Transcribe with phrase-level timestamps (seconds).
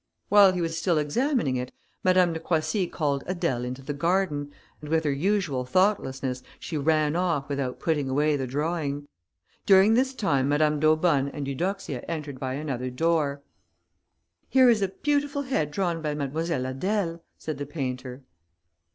[0.29, 1.71] While he was still examining it,
[2.03, 7.15] Madame de Croissy called Adèle into the garden, and with her usual thoughtlessness she ran
[7.15, 9.07] off without putting away the drawing;
[9.67, 13.43] during this time Madame d'Aubonne and Eudoxia entered by another door.
[14.49, 18.23] "Here is a beautiful head drawn by Mademoiselle Adèle!" said the painter.